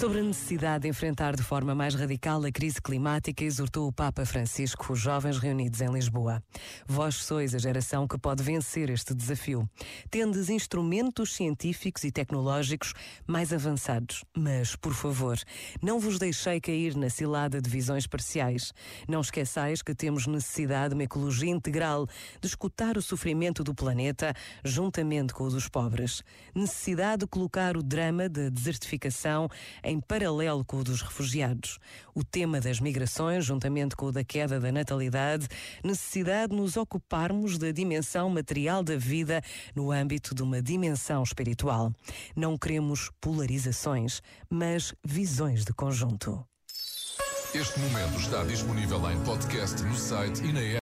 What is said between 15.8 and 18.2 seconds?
não vos deixei cair na cilada de visões